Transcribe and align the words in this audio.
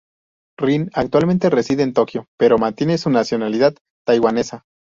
Rin 0.57 0.89
actualmente 0.95 1.51
reside 1.51 1.83
en 1.83 1.93
Tokio 1.93 2.25
pero 2.39 2.57
mantiene 2.57 2.97
su 2.97 3.11
nacionalidad 3.11 3.75
taiwanesa. 4.03 4.63